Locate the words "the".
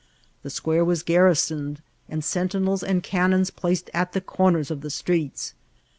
0.41-0.49, 4.13-4.21, 4.81-4.89